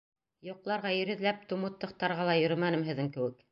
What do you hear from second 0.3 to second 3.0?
Йоҡларға ир эҙләп думуттыхтарға ла йөрөмәнем